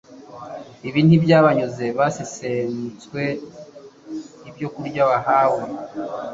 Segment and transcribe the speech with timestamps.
[0.87, 1.85] Ibi ntibyabanyuze.
[1.97, 3.21] Basesemutswe
[4.47, 5.61] ibyokurya bahawe,